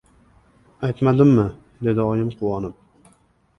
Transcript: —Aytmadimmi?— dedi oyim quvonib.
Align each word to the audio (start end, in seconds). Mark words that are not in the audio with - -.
—Aytmadimmi?— 0.87 1.45
dedi 1.89 2.05
oyim 2.07 2.35
quvonib. 2.43 3.15